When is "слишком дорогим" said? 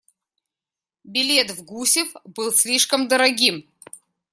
2.51-3.69